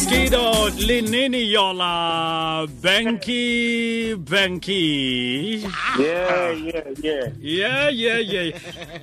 [0.00, 5.62] Oskido Linini Yola Banky Banky.
[5.98, 7.28] Yeah, yeah, yeah.
[7.40, 8.58] Yeah, yeah, yeah.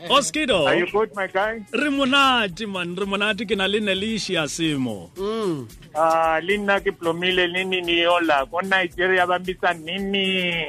[0.08, 0.68] Oskido.
[0.68, 1.66] Are you good, my guy?
[1.74, 5.10] Re monate man, re monate ke na le Nelisha Simo.
[5.96, 10.66] Ah, le nna ke plomile nini niola ko Nigeria ba mbitsa nini.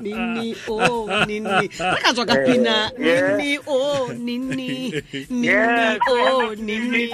[0.00, 3.36] nini o nini re ka tswa ka pina Yeah.
[3.36, 4.92] nini o nini
[5.28, 6.00] nini Yes.
[6.08, 7.10] o nini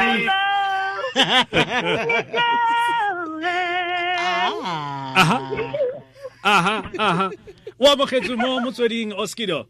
[5.16, 5.38] Aha.
[6.44, 7.30] Aha, aha.
[7.78, 9.66] Wa bogetse mo motsweding Oskido.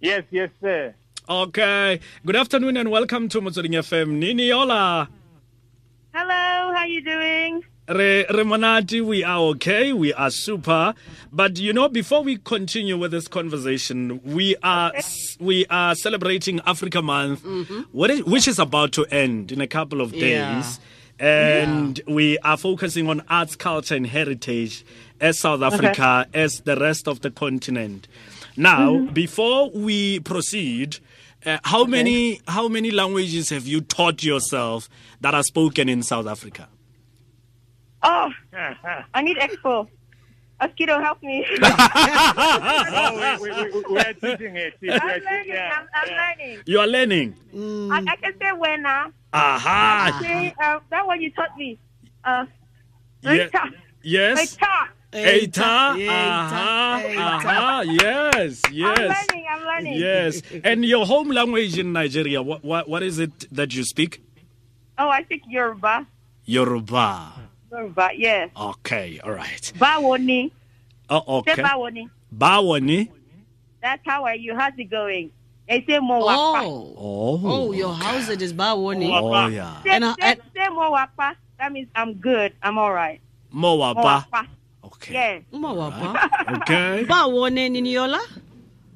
[0.00, 0.94] Yes, yes, sir.
[1.28, 2.00] Okay.
[2.26, 4.20] Good afternoon and welcome to Motsweding FM.
[4.20, 5.08] Niniola.
[6.12, 7.62] Hello, how you doing?
[7.86, 10.94] Re, re monate, we are okay, we are super.
[11.30, 14.90] But you know, before we continue with this conversation, we are
[15.38, 17.44] we are celebrating Africa Month,
[17.92, 20.20] what is, which is about to end in a couple of Yeah.
[20.20, 20.80] days.
[21.18, 24.84] And we are focusing on arts, culture, and heritage
[25.20, 28.08] as South Africa, as the rest of the continent.
[28.56, 30.96] Now, before we proceed,
[31.46, 34.88] uh, how many how many languages have you taught yourself
[35.20, 36.68] that are spoken in South Africa?
[38.04, 38.30] Oh,
[39.14, 39.88] I need expo.
[40.60, 41.44] Mosquito, help me.
[41.62, 44.74] oh, we, we, we, we are teaching it.
[44.80, 45.48] We I'm are teaching- learning.
[45.48, 46.16] yeah, I'm, I'm yeah.
[46.38, 46.62] learning.
[46.66, 47.34] You are learning.
[47.92, 49.10] I, I can say when now.
[49.32, 50.18] Aha.
[50.22, 51.78] Say, uh, that one you taught me.
[52.24, 52.46] Uh,
[53.22, 53.30] Yeah.
[53.32, 53.62] Rita.
[54.02, 54.38] Yes.
[54.52, 54.74] Rita.
[55.14, 55.62] Eta.
[55.94, 57.00] Eita, Aha.
[57.04, 57.18] eita.
[57.18, 57.80] Aha.
[57.82, 58.62] Yes.
[58.66, 58.98] I'm Yes.
[58.98, 59.46] learning.
[59.50, 59.94] I'm learning.
[59.94, 60.42] Yes.
[60.64, 64.22] And your home language in Nigeria, what, what, what is it that you speak?
[64.98, 66.06] Oh, I speak Yoruba.
[66.44, 67.32] Yoruba.
[67.74, 68.50] Yoruba, yes.
[68.56, 69.20] Okay.
[69.24, 69.72] All right.
[69.76, 70.50] Bawoni.
[71.10, 71.62] Oh, Say okay.
[71.62, 72.08] Bawoni.
[72.34, 73.08] Bawani.
[73.82, 74.54] That's how are you?
[74.56, 75.30] How's it going?
[75.68, 76.62] They say more wapa.
[76.64, 77.40] oh Oh.
[77.44, 79.82] oh your oh, house it is bawoni Oh, yeah.
[79.82, 81.34] Say, And I- say, and- say more wapa.
[81.58, 82.52] That means I'm good.
[82.62, 83.20] I'm all right.
[83.50, 84.26] More Mowapa.
[84.30, 84.46] wapa.
[84.84, 85.12] Okay.
[85.14, 85.42] Yes.
[85.52, 86.30] umawapa
[86.62, 87.04] Okay.
[87.04, 88.20] bawone nini yola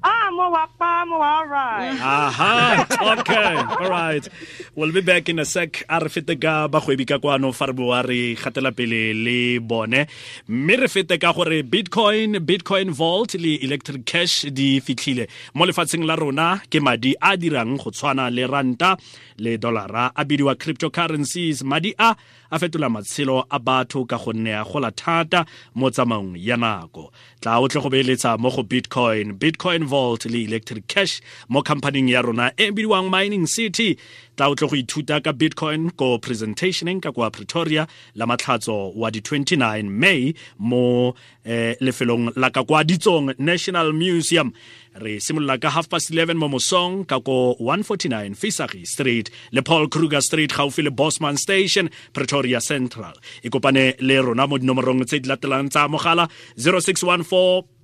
[0.03, 1.05] Ah, more wapa.
[1.07, 1.97] More all right.
[2.01, 2.87] Aha.
[3.19, 3.55] Okay.
[3.83, 4.27] All right.
[4.75, 5.83] We'll be back in a sec.
[5.89, 10.07] A re fete ka bagwebi ka kwano fa re boa re gatela pele le bone.
[10.47, 16.05] Mme re fete ka gore Bitcoin, Bitcoin Vault le Electric Cash di fitlhile mo lefatsheng
[16.07, 18.95] la rona ke madi a dirang go tshwana le ranta
[19.37, 22.15] le dollara a bidiwa cryptocurrencies madi a
[22.51, 25.45] a fetola matshelo a batho ka gonne a gola thata
[25.75, 27.11] mo tsamaong ya nako.
[27.41, 29.37] Tla o tle go beeletsa mo go bitcoin.
[29.37, 33.97] Bitcoin vault le electric cash mo company ya rona e bidiwang mining city
[34.39, 37.83] tla o tle go ithuta ka bitcoin ko presentationeng ka kwa pretoria
[38.15, 39.59] la matlhatso wa di-29
[39.91, 41.11] may mo
[41.43, 44.53] eh, lefelong la ka kwa ditsong national museum.
[44.95, 49.91] Re simolola ka half past 11 mo mosong ka ko 149 fisagi street le paul
[49.91, 53.19] kruger street gaufi le bosman station pretoria central.
[53.43, 57.78] E kopane le rona mo dinomorong tse di latelang tsa mogala 0614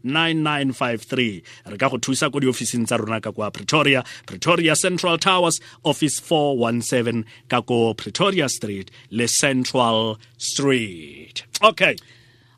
[0.05, 5.60] 0618979953 re ka go thusa ko diofising tsa rona ka kwa pretoria pretoria central towers
[5.84, 8.67] office 417 ka ko pretoria street
[9.10, 11.44] le central street.
[11.62, 11.96] Okay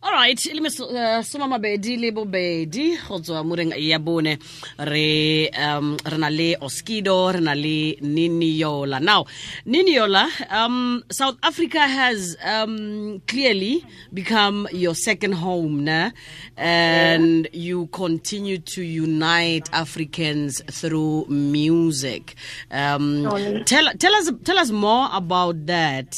[0.03, 2.97] all right e le uh, soma mabedi le bobedi.
[3.07, 4.39] Go tswa mo reng ya bone.
[4.79, 9.27] Re um re na le oskido re na le niniola now
[9.67, 16.11] niniola um south africa has um clearly become your second home na?
[16.57, 22.35] and you continue to unite africans through music.
[22.71, 23.25] Um
[23.67, 26.17] tell tell us tell us more about that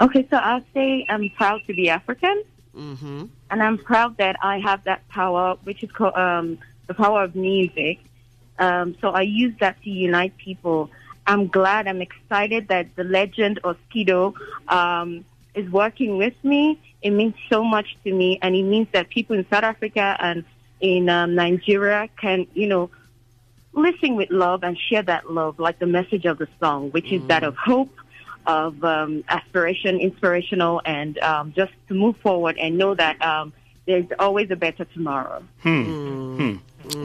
[0.00, 2.42] Okay, so I'll say I'm proud to be African,
[2.74, 3.24] mm-hmm.
[3.50, 7.36] and I'm proud that I have that power, which is called um, the power of
[7.36, 7.98] music.
[8.58, 10.90] Um, so I use that to unite people.
[11.26, 14.34] I'm glad, I'm excited that the legend Oskido
[14.68, 15.24] um,
[15.54, 16.80] is working with me.
[17.02, 20.44] It means so much to me, and it means that people in South Africa and
[20.80, 22.90] in um, Nigeria can, you know,
[23.72, 27.24] listen with love and share that love, like the message of the song, which is
[27.28, 27.94] that of hope,
[28.46, 33.52] of um, aspiration, inspirational, and um, just to move forward and know that um,
[33.86, 35.42] there's always a better tomorrow.
[35.62, 36.56] Hmm.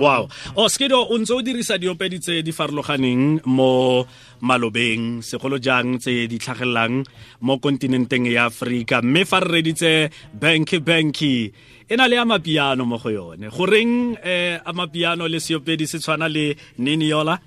[0.02, 0.26] wow
[0.58, 4.02] Oskido o ntse o dirisa diopedi tse di farologaneng mo
[4.42, 7.06] malobeng segolo jang tse di tlhagelelang
[7.46, 11.54] mo kontinenteng ya aforika mme fa re reditse banky banky
[11.86, 16.58] e na le amapiano mo go yone goreng um amapiano le seopedi se tshwana le
[16.82, 17.38] niniola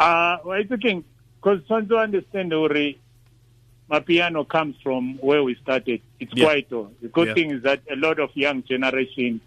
[0.00, 1.04] Uh, well, it's okay.
[1.40, 2.98] Because trying to understand Uri,
[3.90, 6.00] amapiano comes from where we started.
[6.18, 6.46] It's Yeah.
[6.46, 6.90] Kwaito.
[7.00, 7.34] The good Yeah.
[7.34, 9.40] thing is that a lot of young generation,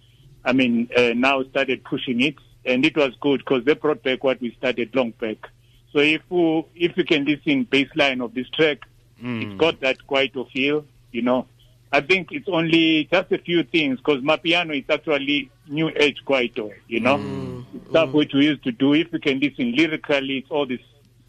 [0.44, 2.36] I mean, uh, now started pushing it,
[2.66, 5.50] and it was good because they brought back what we started long back.
[5.92, 8.80] So if you, if you can listen baseline of this track,
[9.20, 9.42] hmm.
[9.44, 11.46] it's got that Kwaito feel, you know.
[11.92, 16.74] I think it's only just a few things because amapiano is actually new age Kwaito,
[16.88, 17.18] you know.
[17.18, 17.62] Hmm.
[17.76, 18.18] It's stuff hmm.
[18.18, 18.96] which we used to do.
[18.96, 20.80] If you can listen lyrically, it's all the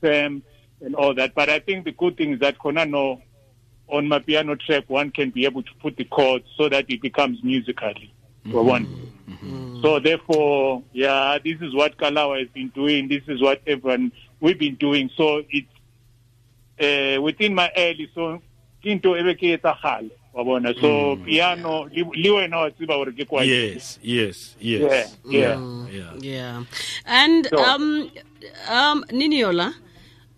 [0.02, 0.42] same
[0.80, 1.34] and all that.
[1.34, 3.20] But I think the good thing is that Konano
[3.88, 7.42] on amapiano track, one can be able to put the chords so that it becomes
[7.44, 8.12] musically
[8.50, 8.86] for one.
[9.82, 13.08] So therefore, yeah, this is what Kalawa has been doing.
[13.08, 15.10] This is what everyone we've been doing.
[15.16, 15.68] So it's
[16.80, 18.40] uh, within my early so
[18.82, 23.24] into ebe ke etsagale wa bona so piano le le wena wa tseba gore ke
[23.28, 26.64] kwa yes yes yeah yes yeah yeah Yeah.
[27.06, 28.10] And So- um
[28.68, 29.72] um Niniola,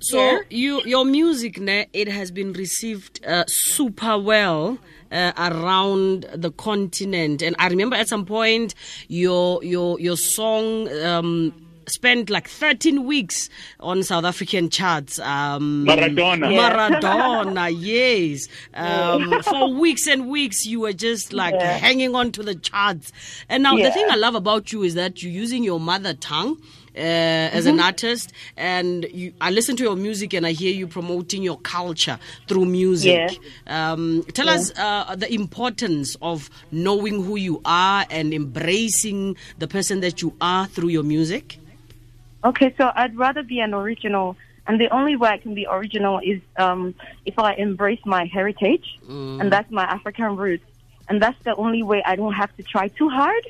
[0.00, 0.38] so Yeah.
[0.50, 4.78] you your music ne, it has been received uh, super well
[5.10, 8.75] uh, around the continent and I remember at some point
[9.08, 11.52] your your your song um
[11.88, 13.48] spent like 13 weeks
[13.78, 16.52] on South African charts um Maradona.
[16.52, 16.90] Yeah.
[17.00, 18.48] Maradona, yes.
[18.75, 21.78] Um, for weeks and weeks, you were just like Yeah.
[21.78, 23.12] hanging on to the charts.
[23.48, 26.60] And now, the thing I love about you is that you're using your mother tongue.
[26.96, 27.75] Uh, as Mm-hmm.
[27.75, 31.58] an artist, and you, I listen to your music and I hear you promoting your
[31.58, 33.38] culture through music.
[33.66, 40.00] Um, tell us uh, the importance of knowing who you are and embracing the person
[40.00, 41.58] that you are through your music.
[42.44, 46.20] Okay, so I'd rather be an original, and the only way I can be original
[46.20, 46.94] is um,
[47.26, 50.64] if I embrace my heritage, and that's my African roots,
[51.08, 53.44] and that's the only way I don't have to try too hard,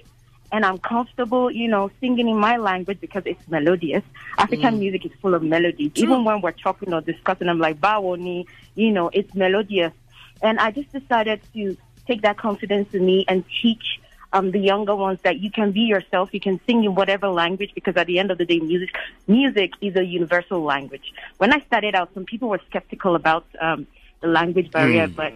[0.56, 4.03] and I'm comfortable, you know, singing in my language because it's melodious.
[4.38, 5.93] African music is full of melodies.
[5.97, 9.93] Even when we're talking or discussing, I'm like bawoni, you know, it's melodious,
[10.41, 11.76] and I just decided to
[12.06, 14.00] take that confidence in me and teach
[14.32, 16.32] um, the younger ones that you can be yourself.
[16.32, 18.94] You can sing in whatever language because at the end of the day, music
[19.26, 21.12] music is a universal language.
[21.37, 23.87] When I started out, some people were skeptical about um,
[24.23, 25.35] the language barrier, but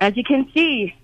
[0.00, 0.94] as you can see,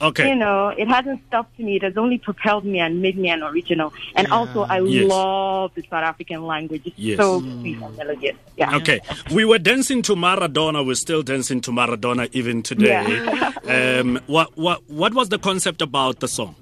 [0.00, 1.76] okay you know, it hasn't stopped me.
[1.76, 3.92] It has only propelled me and made me an original.
[4.14, 5.08] And also, I Yes.
[5.08, 6.82] love the South African language.
[6.84, 7.16] It's Yes.
[7.16, 8.36] so sweet and.
[8.56, 8.76] Yeah.
[8.76, 9.00] Okay,
[9.32, 10.84] we were dancing to Maradona.
[10.86, 13.18] We're still dancing to Maradona even today.
[14.00, 16.56] um, what what what was the concept about the song?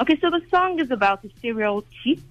[0.00, 2.22] Okay, so the song is about a serial cheat,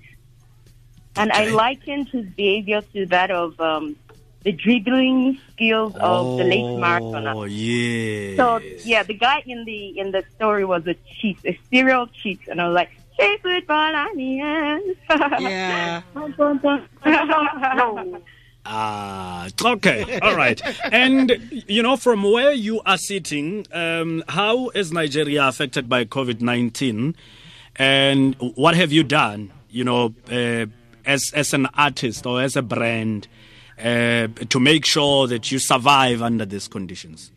[1.15, 3.95] and I likened his behavior to that of um,
[4.43, 7.33] the dribbling skills of the late Maradona.
[7.35, 8.35] Oh yeah.
[8.35, 12.41] So yeah, the guy in the in the story was a cheat, a serial cheat,
[12.47, 14.95] and I was like, "Say football on the end."
[15.41, 16.01] Yeah.
[18.65, 20.61] Ah, okay, all right.
[20.91, 26.39] And you know, from where you are sitting, um, how is Nigeria affected by COVID
[26.41, 27.15] nineteen,
[27.75, 29.51] and what have you done?
[29.69, 30.67] You know, uh,
[31.05, 33.27] as as an artist or as a brand,
[33.79, 37.31] uh, to make sure that you survive under these conditions.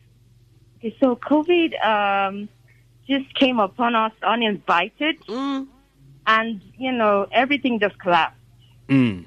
[0.78, 2.48] Okay, so COVID um,
[3.08, 5.66] just came upon us uninvited, Mm.
[6.26, 8.38] and you know everything just collapsed.
[8.88, 9.24] Mm.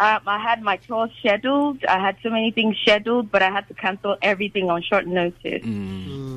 [0.00, 1.84] Um, I had my tour scheduled.
[1.84, 5.64] I had so many things scheduled, but I had to cancel everything on short notice.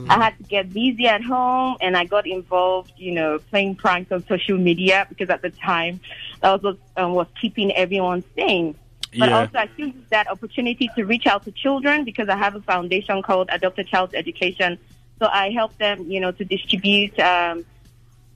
[0.10, 4.12] I had to get busy at home, and I got involved, you know, playing pranks
[4.12, 6.00] on social media because at the time
[6.42, 8.74] that was what um, was keeping everyone sane.
[9.18, 9.40] But Yeah.
[9.40, 13.22] also, I used that opportunity to reach out to children because I have a foundation
[13.22, 14.78] called Adopted Child Education.
[15.20, 17.66] So I help them, you know, to distribute um,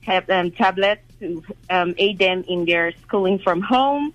[0.02, 4.14] have, um, tablets to um, aid them in their schooling from home.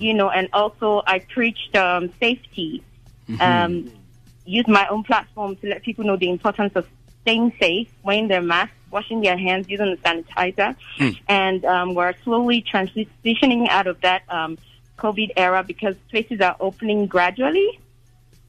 [0.00, 2.82] You know, and also I preached um, safety.
[3.40, 3.90] Um,
[4.44, 6.84] use my own platform to let people know the importance of
[7.22, 10.74] staying safe, wearing their masks, washing their hands, using the sanitizer.
[11.28, 14.58] And um, we're slowly transitioning out of that um,
[15.02, 17.80] COVID era because places are opening gradually.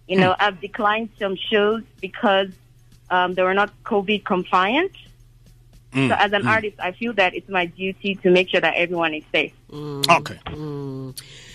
[0.08, 2.50] You know, I've declined some shows because
[3.10, 4.92] um, they were not COVID compliant.
[5.94, 6.10] Mm.
[6.10, 9.14] So as an artist, I feel that it's my duty to make sure that everyone
[9.14, 9.54] is safe.
[9.72, 10.38] Okay.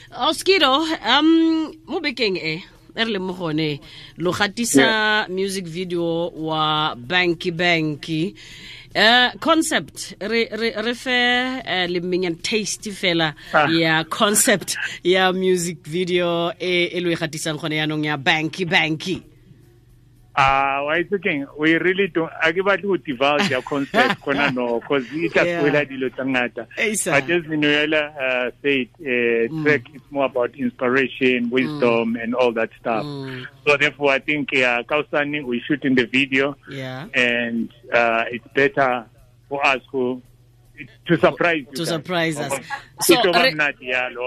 [0.09, 2.65] Oskido, um mo bekeng e
[2.97, 3.79] e re le mo gone
[4.17, 8.35] lo gatisa music video wa Banky Banky
[8.97, 11.19] uh concept re re re fe
[11.61, 13.69] uh, le mmeng taste fela Ah.
[13.71, 19.23] ya concept ya music video e e lo e gatisang gone yaanong ya banky banky
[20.39, 24.79] Ah, why thinking we really don't I give out to divulge your concept kona no
[24.79, 25.67] because it has Yeah.
[25.67, 25.85] yeah.
[25.85, 26.67] dilo tangata.
[26.95, 27.11] Sir.
[27.11, 29.65] But as Minuela uh, said, uh, mm.
[29.65, 32.23] track is more about inspiration, wisdom, mm.
[32.23, 33.03] and all that stuff.
[33.05, 33.47] mm.
[33.67, 38.47] So therefore, I think uh, Kausani, we shoot in the video, yeah and uh, it's
[38.55, 39.07] better
[39.49, 40.23] for us who
[41.09, 42.55] to surprise To surprise us.
[43.03, 43.51] So, re- solo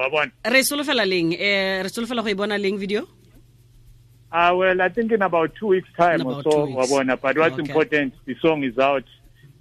[0.04, 3.08] fela re solofela leng eh re solofela go e bona leng video
[4.32, 6.66] Uh, well, I think in about two weeks' time or so.
[6.68, 7.20] Wabona.
[7.20, 7.68] But what's Okay.
[7.70, 9.04] important, the song is out.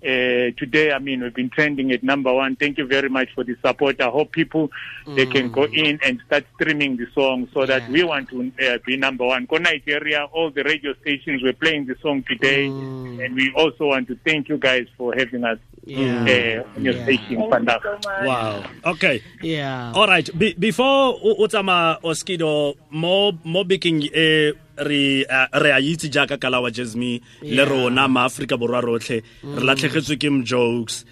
[0.02, 2.56] Uh, today, I mean, we've been trending at number one.
[2.56, 4.00] Thank you very much for the support.
[4.00, 4.70] I hope people
[5.06, 7.92] they can go in and start streaming the song so that Mm.
[7.92, 9.44] We want to uh, be number one.
[9.44, 13.22] Go Nigeria, all the radio stations were playing the song today, Mm.
[13.22, 16.22] and we also want to thank you guys for having us Yeah.
[16.22, 17.08] uh, your Yeah.
[17.30, 24.04] you so wow okay yeah all right Be before o tsama oskido mo mo biking
[24.12, 29.62] e re re a itse jaaka kalawa jasmi le rona ma Africa borwa rotlhe re
[29.64, 31.04] latlhegetswe ke mjokes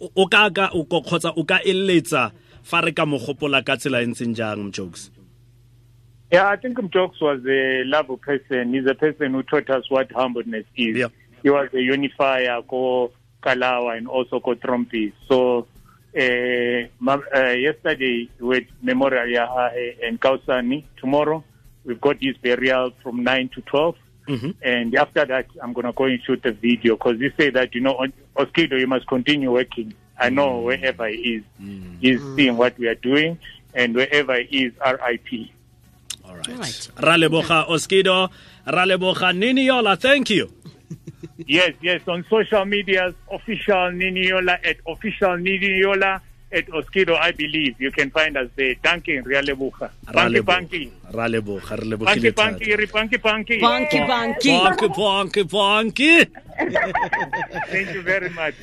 [0.00, 4.02] o o ka ka o kgotsa o ka eletsa fa re ka mogopola ka tsela
[4.02, 5.10] e ntseng jang jokes.
[6.32, 8.74] Yeah, I think Jokes was a love person.
[8.74, 10.96] He's a person who taught us what humbleness is.
[10.96, 11.08] Yeah.
[11.44, 13.12] He was a unifier, ko
[13.46, 15.12] Kalawa, and also ko Trompi.
[15.28, 15.66] So,
[16.18, 19.70] uh, uh, yesterday with Memorial Yaha
[20.06, 20.82] and Kausani.
[21.00, 21.44] Tomorrow,
[21.84, 23.94] we've got his burial from 9 to 12.
[24.28, 24.54] Mhm.
[24.62, 27.74] And after that, I'm going to go and shoot a video because they say that,
[27.74, 29.94] you know, on- Oskido, you must continue working.
[30.18, 31.42] I know wherever he is,
[32.00, 33.38] he's seeing what we are doing.
[33.74, 35.50] And wherever he is, RIP.
[36.26, 36.90] all right Alright.
[37.06, 38.28] ra leboga oskido
[38.66, 40.50] ra leboga niniola thank you
[41.46, 46.20] Yes, yes, on social medias, official Niniola at official Niniola
[46.52, 47.74] at Oskido, I believe.
[47.80, 48.74] You can find us there.
[48.82, 49.90] Duncan Rialebucha.
[50.14, 50.46] Ra Punky leboga.
[50.46, 50.92] Punky.
[51.12, 53.58] ra leboga re Punky lebogile Punky, thata re Punky Punky.
[53.60, 56.26] banky banky bonke bonke bonke
[57.70, 58.54] Thank you very much.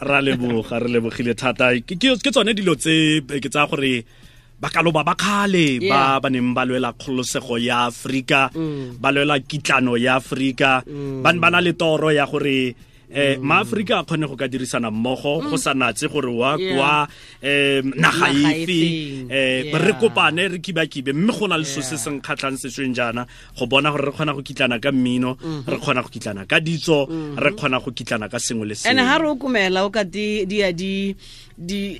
[0.00, 4.04] ra leboga re lebogile thata ke ke ke tsone dilo tse ke tsa gore
[4.60, 6.20] ba kaloba ba kgale Yeah.
[6.20, 8.50] ba ba neng ba lwela kgololosego ya aforika
[9.00, 10.84] ba lwela kitlano ya aforika
[11.24, 12.74] ba ne ba na le toro ya gore
[13.10, 16.76] eh maaforika a kgone go ka dirisana mmogo go sa natse gore wa Yeah.
[16.76, 17.08] kwa
[17.42, 19.82] um naga Naga efe eh Yeah.
[19.82, 23.26] re kopane re kibakibe mme go na le so se se nkgatlhang sešweng jaana
[23.58, 25.34] go bona gore re kgona go kitlana ka mmino
[25.66, 29.04] re kgona go kitlana ka ditso re kgona go kitlana ka sengwe le and ga
[29.08, 31.16] ha re o kumela o ka di di di
[31.58, 31.98] di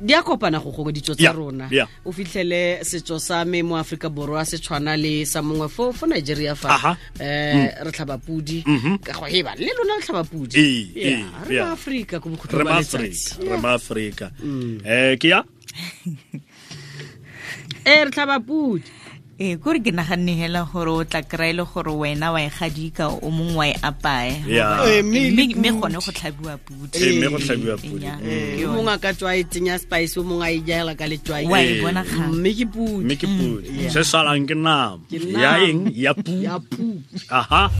[0.00, 1.68] di a kopana go gongwe ditso tsa rona.
[2.04, 6.06] o fitlhele setso sa me mo aforika borwa se tshwana le sa mongwe fo fo
[6.06, 6.96] nigeria fa.
[7.20, 8.62] Um re tlhaba pudi.
[9.04, 10.56] Ka go heba le lona le tlhaba pudi.
[10.58, 14.78] Ee, ee, re maaforika ko re ma ba letsatsi re maaforika um
[15.18, 15.44] ke ya?
[17.84, 18.90] E re tlhaba pudi
[19.38, 22.50] ee kore ke naganne hela gore o tla kry-a e le gore wena wa e
[22.50, 24.32] gadika o mongwe wa e apaye.
[24.86, 28.72] Eh, mme mme gone go tlhabiwa pudi e mme go tlhabiwa puti e mong o
[28.74, 31.46] mongwe a ka tswa e tsenya spice o mongwe a e jaela ka letswai.
[31.50, 31.82] Wa Ee.
[31.82, 34.98] e ke pudi mme ke puti se salang ke nama.
[35.10, 35.90] Ya eng?
[35.94, 37.70] Ya pu aha